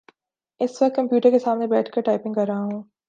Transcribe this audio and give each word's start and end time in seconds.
اس 0.61 0.81
وقت 0.81 0.95
کمپیوٹر 0.95 1.31
کے 1.31 1.39
سامنے 1.39 1.67
بیٹھ 1.67 1.91
کر 1.91 2.01
ٹائپنگ 2.01 2.33
کر 2.33 2.47
رہا 2.47 2.59
ہوں۔ 2.59 2.81